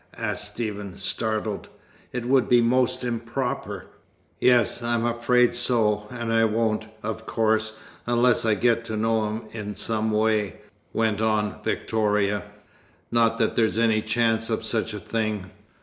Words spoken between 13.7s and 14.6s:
any chance